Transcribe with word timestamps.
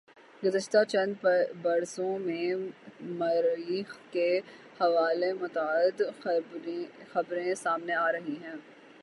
گزشتہ 0.43 0.77
چند 0.87 1.25
بر 1.61 1.83
سوں 1.85 2.17
میں 2.19 2.55
مریخ 3.19 3.95
کے 4.11 4.29
حوالے 4.81 5.31
متعدد 5.33 6.01
خبریں 7.13 7.53
سامنے 7.55 7.93
آرہی 7.97 8.37
ہیں 8.43 8.55